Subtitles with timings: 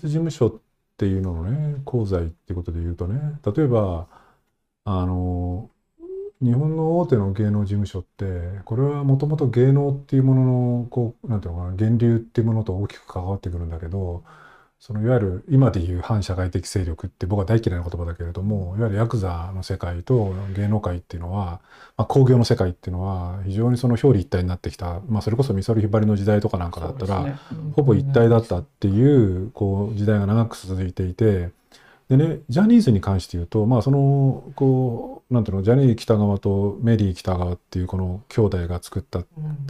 [0.00, 0.60] ズ事務所っ
[0.96, 4.08] ていうののね功罪っていうことで言うとね例えば
[4.84, 5.70] あの
[6.42, 10.44] 日本の大手の芸能事務所ってこれはもともと芸能っていうもの
[10.80, 14.24] のこうなんていうのかな源流っていうものと大きく関わってくるんだけど
[14.86, 21.60] そのいわゆる今でいう反社会的勢力って僕は大嫌いな言葉だけれどもいわゆるヤクザの世界と芸能界っていうのは、
[21.96, 31.50] まあ、興行の世界っていうのは非常にその表裏一体になってきた、まあ、それこそみそるひばりの時代とかなんかだったら、ねうん、ほぼ一体だったっていうこう時代が長く続いていて。
[32.08, 39.24] でね、ジャニーズに関して言うと、まあ、その、こう、なんていうの、ジャニー北川とメリー北川っていうこの兄弟が作った、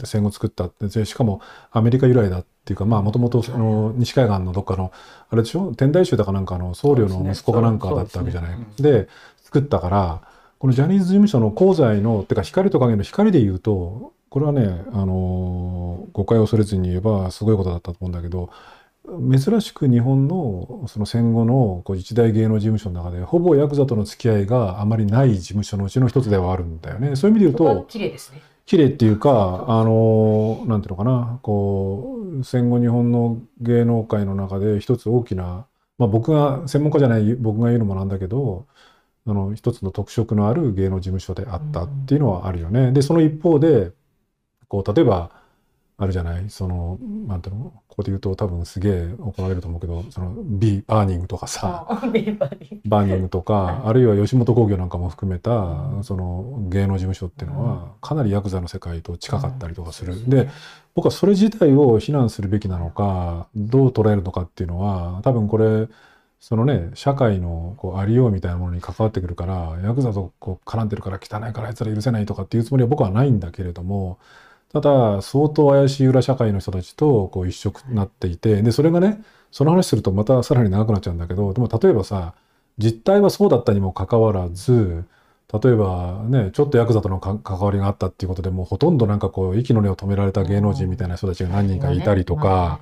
[0.05, 4.91] 戦後作ったって、しかもアメリカ由来だっていうか、まあ、もともと、その、西海岸のどっかの、
[5.29, 5.73] あれでしょ？
[5.73, 8.57] 天台宗だかなんかの僧侶の息子かなんかだったわけじゃない？
[8.79, 9.07] で、ねうん、
[9.43, 10.21] 作ったから、
[10.59, 18.49] このジャニーズ事務所の功罪の、てか光と影の光で言うと、これはね、あの誤解を恐れずに言えばすごいことだったと思うんだけど、
[19.07, 27.15] 珍しく日本のその戦後のこう一大芸能事務所の中でほぼヤクザとの付き合いがあまりない事務所のうちの一つではあるんだよね。
[27.15, 28.41] そういう意味で言うと綺麗ですね。
[28.67, 35.65] 綺麗っていうかあのなんていうのかなこう戦後日本の芸能界の中で一つ大きな、
[35.97, 38.67] まあ、僕が専門家じゃない僕が言うのもなんだけど
[39.25, 42.91] あの一つの特色のある芸能事務所であったっていうのはあるよね。
[42.91, 43.91] でその一方で
[44.67, 45.31] こう例えば
[45.99, 46.49] あるじゃない？
[46.49, 47.73] そのなんていうの？
[47.87, 51.87] ここで言うと多分すげえ怒られると思うけどそのビーバーニングとかさ。
[51.89, 53.29] バーニング。
[53.29, 60.13] とか、はい、あるいは吉本興業なんかも含めた、うん、その芸能事務所っていうのはかなりヤクザの世界と近かったりとかする。
[60.13, 60.49] うん、で
[60.93, 65.87] 僕はそれ自体を非難するべきなのかどう捉えるのかっていうのは多分これ
[66.39, 74.19] そのね社会のこうありようみたいなものに関わってくるからヤクザとこう絡んでるから汚いからあいつら許せないとかっていうつもりは僕はないんだけれども
[74.73, 82.33] ただ相当怪しい裏社会の人たちとこう一緒になっていてでそれがねその話するとまたさらに長くなっちゃうんだけどでも例えばさ
[82.77, 85.05] 実態はそうだったにもかかわらず
[85.53, 92.79] 例えばねちょっとヤクザとの関わりがあったっていうことでもうほとんどなんかこう息の根を止められた芸能人みたいな人たちが何人かいたりとか。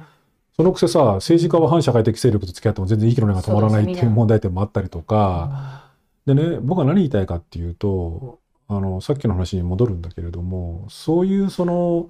[0.56, 5.92] そのくせさ政治家は反社会的勢力と付き合っても全然息の根が止まらないっていう問題点もあったりとか。
[6.26, 12.10] でね僕は何言いたいかっていうとあのさっきの話に戻るんだけれどもそういうその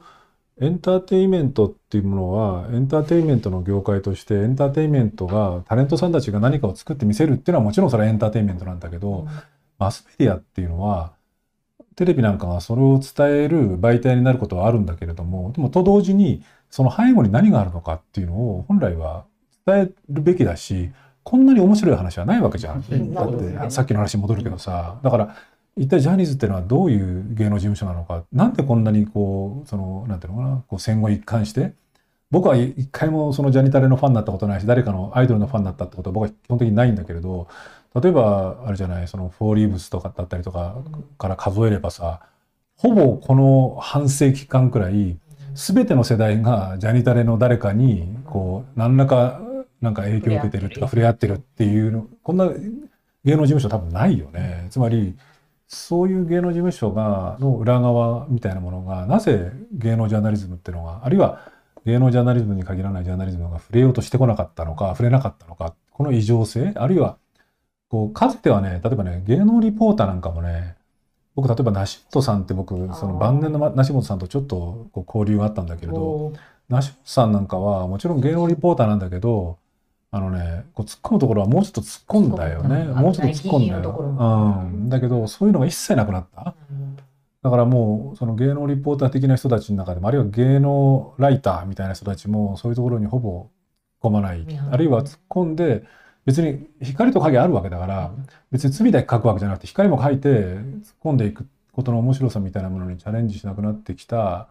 [0.62, 9.30] エンターテインメントっていうものはエンターテインメントの業界としてエンターテインメントがタレントさんたちが何かを作ってみせるっていうのはもちろんそれはエンターテインメントなんだけど、うん、
[9.78, 11.14] マスメディアっていうのは
[11.98, 19.26] テレビなんかがそれを伝える媒体になることはあるんだけれどもでもと同時にその背後に何があるのかっていうのを本来は
[19.66, 20.92] 伝えるべきだし
[21.24, 23.14] こんなに面白い話はないわけじゃん。
[23.14, 25.36] だってさっきの話に戻るけどさだから
[25.78, 31.74] 一体ジャニーズっていうのはどういう芸能事務所なのかなんでこんなにこうそのなんていうのかなこう戦後一貫して
[32.32, 37.48] 僕は一回もそのジャニタレのファンになったことないし誰かのアイドルのファンになったってことは僕は基本的にないんだけれど
[37.94, 40.78] 例えばあれじゃないそのフォーリーブスとかだったりとか
[41.18, 42.22] から数えればさ
[42.78, 45.18] ほぼこの半世紀間くらい
[45.54, 49.42] 全ての世代がジャニタレの誰かにこう何らか
[49.82, 52.50] なんか影響を受けてるっていうか触れ合ってるっていうのこんな
[53.24, 54.68] 芸能事務所多分ないよね。
[54.70, 55.16] つまり
[55.68, 61.52] そういう芸能事務所がの裏側みたいなものがなぜ芸能ジャーナリズムっていうのがあるいは
[61.86, 67.18] 芸能ジャーナリズムに限らないジャーナリズムが触れようとしてこなかったのか触れなかったのかこの異常性あるいは
[67.90, 70.76] こうかつてはね例えばね芸能リポーターなんかもね
[71.36, 76.34] 僕例えば梨本さんって僕その晩年の梨本さんとちょっとこう交流があったんだけれど
[76.70, 79.58] 梨本さんなんかはもちろん芸能リポーターなんだけど
[80.16, 82.86] あのね、こう突っ込むところはもうちょっと突っ込んだよね。
[82.86, 84.00] もうちょっと突っ込んだよ。
[84.00, 84.88] うん。
[84.88, 86.56] だけど、そういうのが一切なくなった。
[87.44, 93.50] だからもう、その芸能リポーター的な人たちの中でも、あるいは芸能ライターみたいな人たちも、そういうところにほぼ突っ
[94.04, 94.48] 込まない。
[94.72, 95.84] あるいは突っ込んで、
[96.26, 98.12] 別に光と影あるわけだから、
[98.52, 100.64] 別に罪だけ書くわけじゃなくて、光も書いて突っ
[101.04, 104.48] 込んでいくことの面白さみたいなものにチャレンジしなくなってきた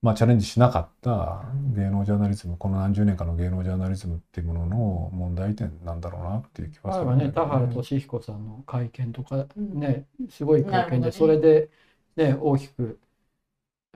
[0.00, 1.42] まあ、チャレンジしなかった
[1.74, 11.68] 芸能ジャーナリズムこの何十年かの芸能ジャーナリズムっていうものの問題点なんだろうなっていう気はする、ね、田原俊彦さんの会見とかねすごい会見でそれで、
[12.16, 13.00] ね、大きく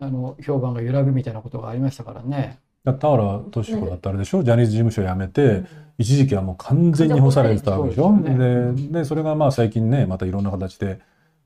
[0.01, 2.59] あの評判が揺らぐみたいなことがありましたからね。
[2.85, 5.63] 田原俊彦だったあれでしょ、ジャニーズ事務所辞めて、
[5.99, 8.13] 一時期はもう完全に干されてたわけでしょ？
[8.21, 11.01] ででそれがまあ最近ねまたいろんな形で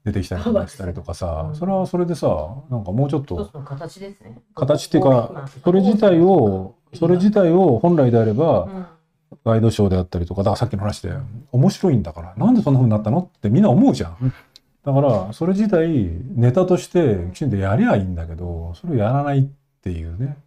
[0.06, 2.28] 出てきたりとかしたりとかさ、それはそれでさ
[2.70, 4.40] なんかもうちょっと形ですね。
[4.54, 8.88] 形っていうかそれ自体をそれ自体を本来であれば、
[9.44, 11.12] ガイドショーであったりとかだからさっきの話で
[11.50, 14.32] 面白いんだからなんでそんなふうになったのってみんな思うじゃん。
[14.84, 15.88] だからそれ自体
[16.36, 19.42] ネタとしてきちんとやりゃいいんだけどそれをやらないっ
[19.82, 20.38] ていうね。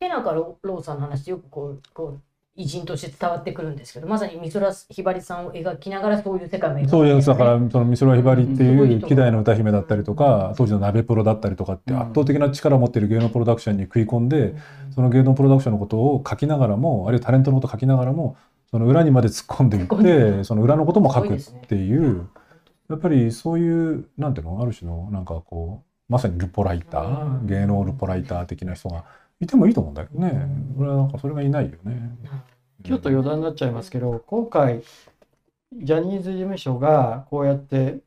[0.00, 2.20] 竹中ローさんの話よくこうこう
[2.56, 12.00] 偉人として伝わってくるんですけどまさに美空ひばりさんを描きながらそういう世界も描いてそういうだからその美空ひばりっていう希代の歌姫だったりとか当時の鍋プロだったりとかってうん。
[12.00, 14.54] 圧倒的な力を持っている芸能プロダクションに食い込んで
[14.94, 18.36] その芸能プロダクションのことを書きながらもあるいはタレントのことを書きながらも
[18.70, 22.28] その裏にまで突っ込んでい突ってその裏のことも書くっていう。
[22.90, 27.46] やっぱりそういうなんていうのある種のなんかこうまさにルポライターうん。
[27.46, 29.04] 芸能ルポライター的な人が
[29.44, 30.48] いてもいいと思うんだけどね。
[30.78, 32.16] 俺はなんかそれがいないよね。
[32.84, 34.82] ちょっと余談になっちゃいますけど、今回、
[35.72, 37.98] ジャニーズ事務所がこうやって、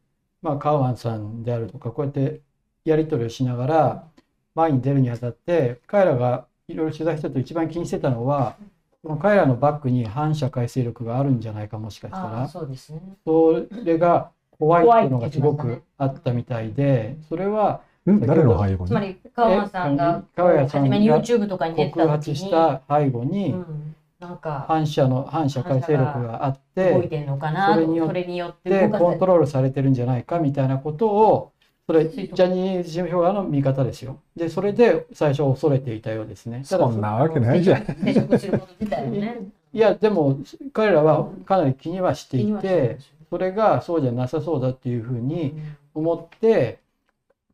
[0.42, 2.42] まあ、カウアンさんであるとか、こうやって
[2.86, 4.08] やり取りをしながら、
[4.56, 8.56] 前に出るにあたって、彼らがいろいろ取材してると一番気にしてたのは、
[9.04, 12.48] この彼らのバックに反社会勢力があるんじゃないか、もしかしたら。
[12.48, 13.02] そうですね。
[13.26, 18.90] それが怖いっていうのがすごくあったみたいで、それはん誰の背後に？
[18.90, 31.52] つまり川間さんがえ川谷さんが初めに YouTube とかに出て告た時に発した背後にうんなんか反社の反社会勢力があっ動いて、てんのかなそれによっそれによってコントロールされてるんじゃないかみたいなことを
[31.86, 34.20] それジャニーズ事務所側の見方ですよ。
[34.36, 36.64] でそれで最初恐れていたようですね。
[36.68, 37.86] ただそんなわけないじゃん。
[37.86, 39.38] 接触すること自体をね
[39.72, 40.40] いやでも
[40.74, 42.98] 彼らはかなり気にはしていて
[43.30, 45.54] それがそうじゃなさそうだっていうふうに
[45.94, 46.80] 思って、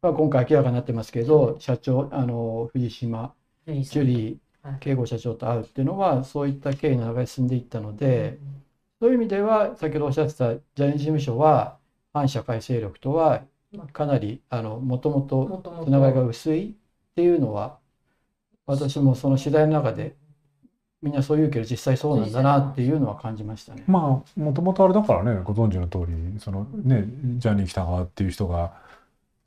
[0.03, 3.33] まあ、今回明らかになってますけど社長あの藤島
[3.65, 4.79] うんジュリーはい。
[4.79, 8.37] 慶吾社長と会うっていうのはそういった経緯の中で進んでいったので、
[9.01, 11.77] そういう意味では先ほどおっしゃってたジャニーズ事務所は
[12.13, 13.41] 反社会勢力とは
[13.91, 16.73] かなりあのもともともともとつながりが薄いっ
[17.15, 17.77] ていうのは
[18.65, 20.15] 私もその取材の中で
[21.01, 23.83] みんなそう言うけど実際そうなんだなっていうのは感じましたね。
[23.87, 27.05] まあもともとあれだからねご存知の通りそのね
[27.37, 28.71] ジャニー喜多川っていう人が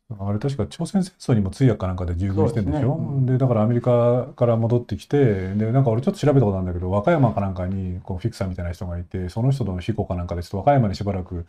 [0.08, 2.78] あれ確か朝鮮戦争にも通訳かなんかで従軍してんでしょ？
[2.78, 2.94] ですね。
[2.94, 3.26] うん。
[3.26, 11.46] でだからアメリカから戻ってきてでなんか俺ちょっと調べたことあるんだけど和歌山かなんかにこうフィクサーみたいな人がいてその人の飛行かなんかでちょっと和歌山にしばらく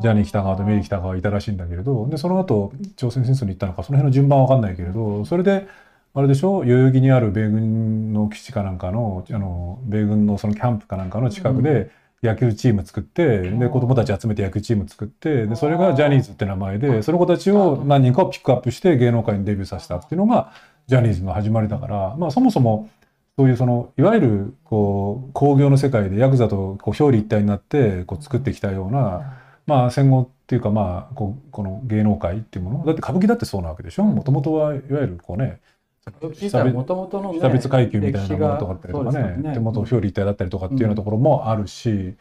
[0.00, 5.66] ジャニー喜多川とメリー喜多川がいたらしいんだけれどでその後朝鮮戦争に行ったのかその辺の順番は分かんないけれどそれで
[6.14, 6.64] あれでしょ？
[6.64, 11.90] 代々木にある米軍の基地かなんかのあの米軍のそのキャンプかなんかの近くで
[12.26, 20.52] 野球チーム作ってで子供たち集めて野球チーム作ってでそれがジャニーズって名前でその子たちを何人かをピックアップして芸能界にデビューさせたっていうのが
[20.86, 22.90] ジャニーズの始まりだからまあそもそも
[23.38, 32.84] そういうそのいわゆるこう興行の世界でヤクザとこう表裏一体になってこう作ってきたようなまあ戦後っていうかまあこの芸能界っていうもの。
[32.86, 34.04] だって歌舞伎だってそうなわけでしょ？
[34.04, 35.60] もともとはいわゆるこうね
[36.72, 42.14] もともとのね被差別階級みたいなものとかあったりとか歴史がそうですよね手元表裏一体だったりとかっていうようなところもあるし、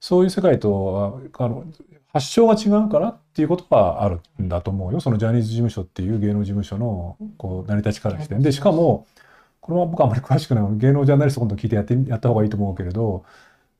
[0.00, 1.64] そういう世界とはあの
[2.12, 5.00] 発祥が違うからっていうことはあるんだと思うよ。
[5.00, 8.34] そのジャニーズ事務所っていう芸能事務所のこう成り立ちからして。
[8.36, 9.06] でしかも
[9.60, 10.64] これは僕はあまり詳しくない。
[10.78, 13.24] 芸能ジャーナリスト今度聞いてやってやった方がいいと思うけれど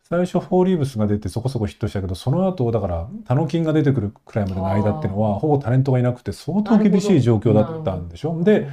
[0.03, 8.43] 最初フォーリーブスが出てそこそこヒットしたけどその後だからタノキンが出てくるくらいまでの間っていうのはほぼタレントがいなくて相当厳しい状況だったんでしょ。
[8.45, 8.69] で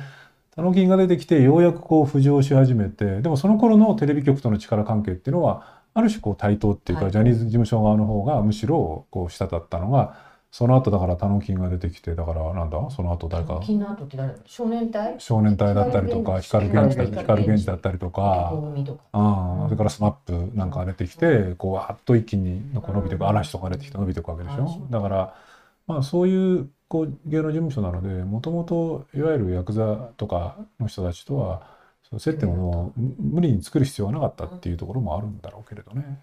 [0.56, 12.78] タノキンが出てきてようやくこう浮上し始めてでもその頃のテレビ局との力関係っていうのはある種こう対等っていうか、はいジャニーズ事務所側の方がむしろこう下だったのがその後だからタノキンが出てきてだからなんだ？
[12.92, 13.60] その後誰か？
[13.64, 14.44] 金の後って誰だろう？
[14.46, 15.16] 少年隊？
[15.18, 18.54] 少年隊だったりとか光源氏だ光光源氏だったりとか。
[19.12, 24.56] ああそれからスマップなんかが出てきてこうわーっと一気に伸びていく嵐とか出てきて伸びていくわけでしょ？
[24.58, 24.80] 嵐。
[24.92, 25.34] だから
[25.88, 31.64] まあそういうこう芸能事務所なのでもともといわゆるヤクザとかの人たちとは
[32.08, 36.22] その接点を無理に作る必要はなかったっていうところもあるんだろうけれどね。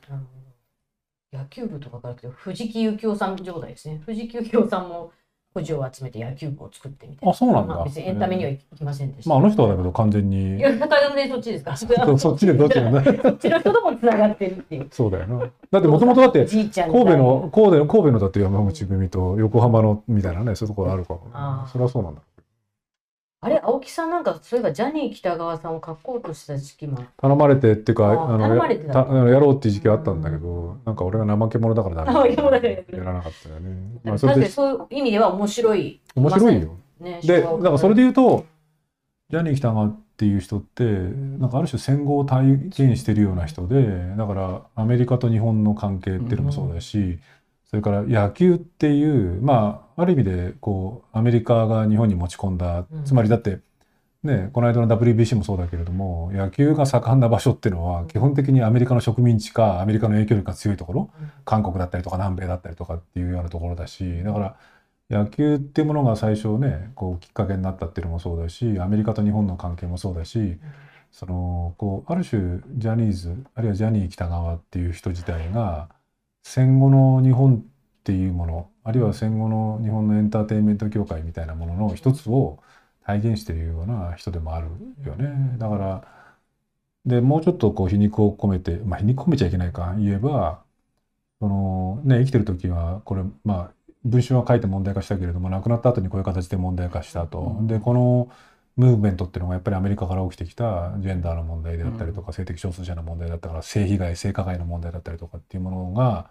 [1.32, 4.00] 野球部とかから来て藤木幸雄さん状態ですね。
[4.06, 5.12] 藤木幸雄さんも
[5.52, 7.32] 補助を集めて野球部を作ってみたいな。
[7.32, 7.74] あそうなんだ。
[7.74, 10.56] まあ、別にエンタメには行きませんでした、まああの人はだけど完全に。
[10.56, 11.76] いやだからねそっちですか。
[11.76, 11.86] そ
[12.18, 14.88] そっちでどっちなんだ そっちの人ともつながってるっていう。
[14.90, 15.38] そうだよな。
[15.38, 21.62] だってもともとだって神戸の神戸の神戸のだって山口組と横浜のみたいなねそういうところあるかあー。
[21.62, 22.20] らそれはそうなんだ。
[23.42, 28.88] あれ青木さんなんかそういえばジャニー喜多川さんを書こうとした時期も頼まれてっていうかああの頼まれてた。
[28.88, 34.00] やたあのやろうっていう時期はあったんだけど、なんか俺が怠け者だからダメ怠け者だからやらなかったよね。
[34.04, 36.00] まあ、それでそういう意味では面白い。
[36.14, 36.76] 面白いよ。
[37.00, 38.44] ねでだからそれでで言うと
[39.30, 47.18] ジャニー喜多川っていう人ってなんかある種戦後を体験してるような人でだからアメリカと日本の関係っていうのもそうだし、
[47.70, 53.04] それから野球っていうまあある意味でこうアメリカが日本に持ち込んだ、うん。
[53.04, 53.60] つまりだって
[54.24, 61.10] ね、この間の WBC もそうだけれども野球が盛んな場所っていうのは基本的にアメリカの植民地かアメリカの影響力が強いところ
[61.46, 64.56] 韓国だったりとか南米だったりとかっていうようなところだしだから
[65.08, 70.58] 野球っていうものが最初ねこうきっかけになったっていうのもそうだしアメリカと日本の関係もそうだし
[71.12, 75.88] そのこうある種ジャニーズあるいはジャニー喜多川っていう人自体が
[76.42, 82.62] 戦後の日本っていうものあるいは戦後の日本のエンターテインメント業界みたいなものの一つを
[83.04, 84.68] 体現しているような人でもある
[85.04, 85.58] よね。
[85.58, 86.04] だから
[87.06, 90.64] でもうちょっとこう皮肉を込めてまあ皮肉込めちゃいけないか言えば
[91.40, 97.40] そのね生きてる時はこれまあ文春は書いて問題化したけれども亡くなった後にこういう形で問題化したと。
[97.60, 98.30] うんでこの
[98.76, 106.30] ムーブメントっていうのがやっぱりアメリカから起きてきたジェンダーの問題であったりとか、性的少数者の問題だったから性被害性加害の問題だったりとかっていうものが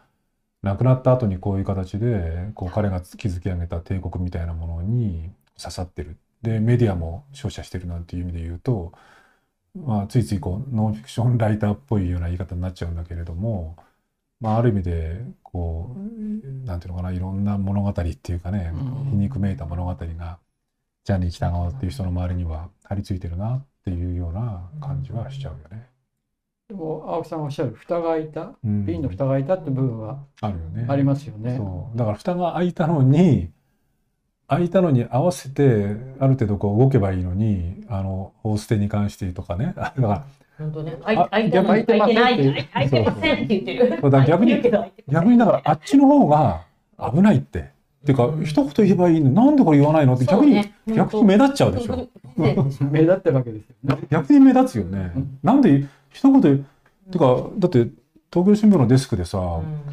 [0.61, 6.17] 亡くなった後にこういう形でこう彼が築き上げた帝国みたいなものに刺さってる。
[6.41, 8.93] でメディアも照射してるなんていう意味で言うと、
[9.75, 13.77] まあ、ついついこうノンフィクションライターっぽいような言い方になっちゃうんだけれども、
[14.41, 20.39] まあ、ある意味でこうなんていうのかないろんな物語っていうかねうん皮肉めいた物語が
[21.09, 25.87] ジャニー喜多川っていう人の周りには張り付いてるなっていうような感じはしちゃうよね。
[26.67, 30.85] でも青木さんがおっしゃる蓋が開いたうん瓶の蓋が開いたって部分はあるよね。
[30.87, 31.57] ありますよね。
[31.57, 33.49] そうだから蓋が開いたのに
[34.47, 40.25] 開いたのに合わせてある程度こう動けばいいのにあのホーステに関してとかね だから
[40.59, 40.95] 本当ね。
[41.03, 43.97] 開いてませんって言ってる。
[43.99, 44.61] そうだから逆に
[45.07, 46.61] 逆にだからあっちの方が
[46.99, 47.78] 危ないって。
[48.03, 48.45] っていうかうん。
[48.45, 52.07] 一言言えばいいのなんでこれ言わないのって逆に、逆に目立っちゃうでしょ。
[52.35, 54.07] 不自然ですよ目立ってるわけですよね。
[54.09, 55.11] 逆に目立つよね。
[55.15, 55.39] うん。
[55.43, 56.65] なんで一言
[57.11, 57.89] てかだって
[58.31, 59.39] 東京新聞のデスクでさ、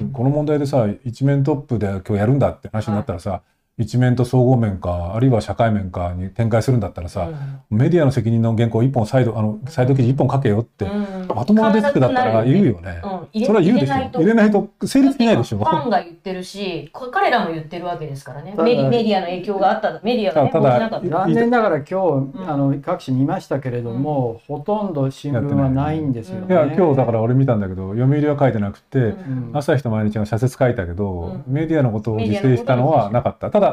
[0.01, 0.13] うん。
[0.13, 3.43] この問題でさ一面トップで今日やるんだって話になったらさ、
[3.79, 7.29] 一面と総合面かあるいは社会面かに展開するんだったらさ、
[7.71, 11.29] メディアの責任の原稿一本サイドあのサイド記事一本書けよって、うん。
[11.29, 13.01] まともなデスクだったら言うよね。
[13.05, 13.11] うん。
[13.33, 13.95] 入れそれは言うでしょ。
[13.95, 14.19] 入れないと。
[14.21, 15.59] 入れないと成立しないでしょ。
[15.59, 18.55] ファンが言ってるし、こ彼らも言ってるわけですからね。
[18.57, 21.09] メディメディアの影響があった、メディアが、ね、ただ報じなかった。
[21.09, 22.51] 残念ながら今日、うん。
[22.51, 25.97] あの各紙見ましたけれども、ほとんど新聞はない。
[25.97, 26.55] んですよね。
[26.55, 29.49] いや今日だから俺見たんだけど読売は書いてなくて、うん。
[29.49, 31.55] うん朝日と毎日が社説書いたけど、うん。
[31.55, 33.51] メディアのことを自制したのはなかった。
[33.51, 33.66] ただ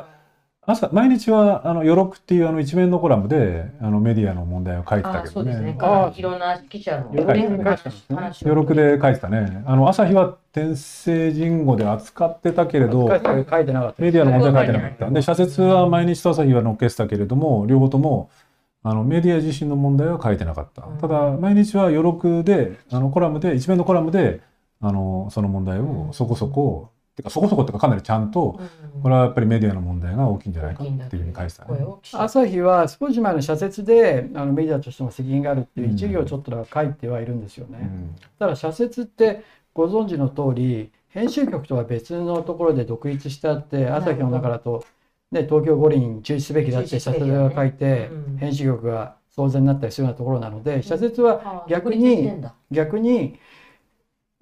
[0.66, 5.78] 朝毎日はあの余録っていうあの一面のコラムであのメディアの問題を書いてたあけどそうですねね。。
[5.82, 9.64] あいろんな記者の余録に返したんですね話を余録で書いてたね。
[9.66, 15.10] あの朝日は天聖人語で扱ってたけれど書いて書いてなかったメディアの問題は書いてなかった。
[15.10, 18.30] で社説は毎日と朝日は載っけてたけれども両方とも
[18.84, 20.84] あのメディア自身の問題は書いてなかった。
[20.84, 24.40] ただ毎日は余録であのコラムで一面のコラムで
[24.80, 28.60] あのその問題をそこそこ、てかそこそこっていうかかなりちゃんと
[29.02, 31.70] これはやっぱりメディアの問題が大きいんじゃないかっていうふうに返したね。
[31.70, 37.80] 声を朝日は少し前の社説であのメディアとしても責任があるっていううん一行ちょっとは書いてはいるんですよね。
[37.82, 38.16] うん。
[38.40, 39.44] ただ社説って
[39.74, 44.84] ご存知の通り編集局とは別のところで独立してあって朝日の中だと、
[45.32, 48.38] ね、東京五輪中止すべきだって社説が書いて、うん。
[48.38, 52.32] 編集局が騒然になったりするようなところなので社説はあ逆に
[52.72, 53.40] 逆に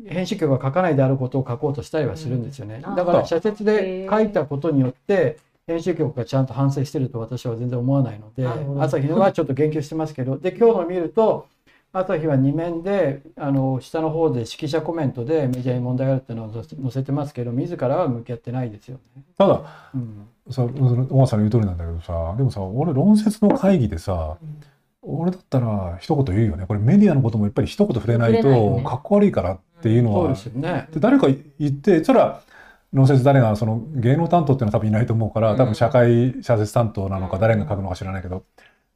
[0.08, 2.84] 編集局が書かないであることを書こうとしたりはするんですよね。
[2.86, 2.96] うん。
[2.96, 8.48] だから社説で書いたことによって編集局がちゃんと反省してると私は全然思わないので
[8.82, 11.48] 朝日のはちょっと言及してますけどで今日の見ると
[11.94, 19.24] 朝日は2面であの下の方で指揮者コメントでメディアに問題があるっていうのを載せてますけど自らは向き合ってないですよね。
[19.38, 19.62] ただ
[19.94, 20.28] うん。
[20.50, 24.38] さ小川さんの言う通りなんだけどさでもさ俺論説の会議でさ
[25.02, 26.66] 俺だったら一言言うよね。
[26.66, 30.88] これメディアのこともやっぱり一言触れないとかっこ悪いからっていうのは、そうですよね。
[30.94, 31.28] で誰か
[31.60, 32.42] 言ってそれは
[32.94, 38.44] 論説誰がその芸能担当っていうのは多分いないと思うから多分社会社説担当なのか誰が書くのか知らないけど。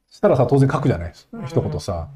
[0.08, 1.12] そしたらさ当然書くじゃない？
[1.32, 1.46] うん。
[1.46, 2.08] 一言さ。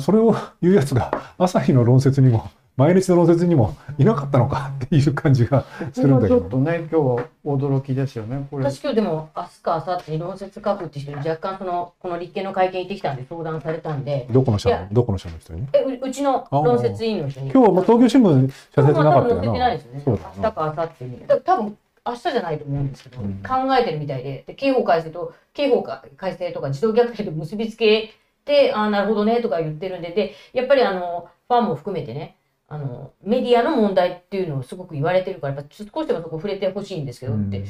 [0.00, 6.40] それを言うやつが朝日の論説にも毎日の論説にもいなかったのか っていう感じがするんだけど。
[6.40, 8.46] っとね今日は驚きですよね。
[8.50, 8.64] これ。
[8.64, 14.26] 私今日でも明日か明後日に論説書くって人に若干そのこの立憲の会見行ってきたんで相談されたんで。
[14.30, 15.66] どこの社いやどこの社の人に？
[15.72, 17.50] えううちの論説委員の人に。
[17.50, 20.02] 今日も東京新聞社説なかったよ今日も多分載せてないですよね。
[20.06, 21.26] 明日か明後日に。
[21.26, 23.42] だ多分明日じゃないと思うんですけど、うん。
[23.42, 28.12] 考えてるみたいでで刑法改正と刑法改正とか児童虐待と結びつけ
[28.44, 32.36] てああなるほどねとか言ってるんででやっぱりあのファンも含めてね
[32.68, 37.64] あのメディアの問題っていうのをすごく言われてるからやっぱ少しでもそこ触れてほしいんですけどって、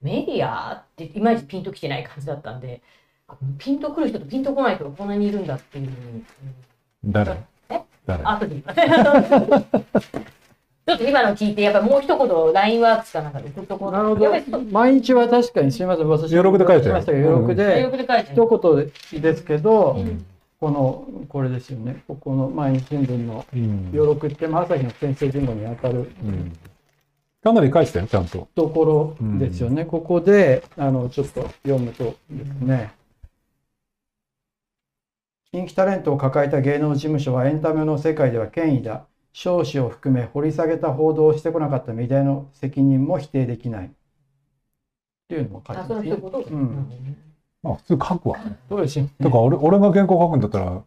[0.00, 2.80] メディアっていまいちピンときてない感じだったんで
[3.58, 7.12] ピンとくる人とピンとこない人がこんなにいるんだっていうに、うん。
[7.12, 7.36] 誰？
[7.68, 7.80] え？
[10.88, 13.92] ちょっと今の聞いて、やっぱもう一言、LINE ワークスかなんかで送っとこう。
[13.92, 14.30] なるほど。
[14.70, 16.08] 毎日は確かにすみません。
[16.08, 20.24] 私余録で書いてましたけど余録そうで一言ですけど、うん
[20.60, 22.02] このこれですよね。
[22.08, 26.52] ここの毎日新聞のうん余録ってまあ朝日の先生人語に当たるうん
[27.40, 28.48] かなり返したよちゃんと。
[28.56, 29.84] ところですよね。
[29.84, 32.90] ここであのちょっと読むとですね。
[35.52, 39.06] 人気タレントを抱えた芸能事務所はエンタメの世界では権威だ。
[39.32, 43.86] 少子を含め掘り下げた報道をしてこなかったメディアの責任も否定できない。
[43.86, 43.90] っ
[45.28, 46.10] ていうのも書いてますね。
[46.50, 47.27] うん
[47.62, 48.38] まあ普通書くわ。
[48.68, 49.10] そうですよね。
[49.20, 50.82] だから俺俺が原稿書くんだったら、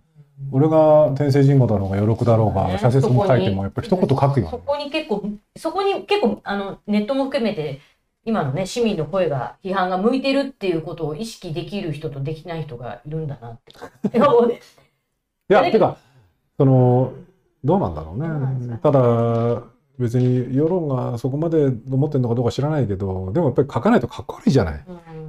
[0.52, 4.64] 俺が天聖人語だろうが余力だろうが、ね社説も書いてもやっぱり一言書くよそね。
[4.66, 5.24] こに結構、
[5.56, 7.80] そこに結構、あの、ネットも含めて、
[8.26, 14.18] 今のね、市民の声が、批判が向いてるっていうことを意識できる人とできない人がいるんだなって。
[15.50, 15.98] いやてか、
[16.58, 17.14] その、
[17.64, 18.80] どうなんだろうね。
[18.82, 19.64] ただ、
[20.00, 24.84] 別に世論がそこまで思ってるのかどうか知らないけど、でもやっぱり書かないとかっこ悪いじゃない。
[24.88, 25.21] うん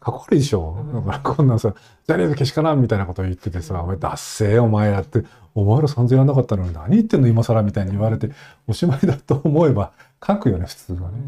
[0.00, 0.76] かっこ悪いでしょ？
[0.80, 1.06] うん。
[1.06, 1.74] だからこんなんさ、
[2.06, 8.30] ジャニーズけしからんみたいなこと言っててさ、お前ダッセーお前やって、お前ら散々やんなかったのに何言ってんの今更みたいに言われて、
[8.66, 9.92] おしまいだと思えば
[10.26, 11.18] 書くよね、普通はね。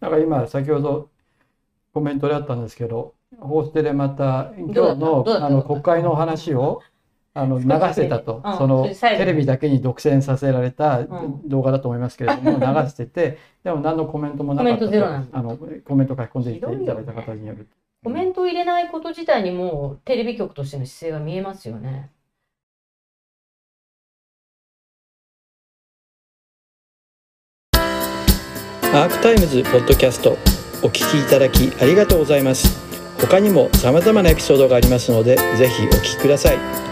[0.00, 1.08] だから今先ほど
[1.94, 6.82] コメントであったんですけど、ホステでまた今日のあの国会の話を
[7.34, 8.56] あの流せたと、うん。
[8.58, 11.40] そのテレビだけに独占させられたん。
[11.46, 17.66] 動画だと思いますけれども、 流してて、でも何のコメントもなかったコメントゼロなんと、あのコメント書き込んでいただいた方による。
[18.04, 22.10] コメントを入れないこと自体にもうテレビ局としての姿勢が見えますよね。
[28.94, 30.32] アークタイムズポッドキャスト
[30.82, 32.92] お聞きいただきありがとうございます。
[33.22, 36.91] 他にも様々なエピソードがありますのでぜひお聞きください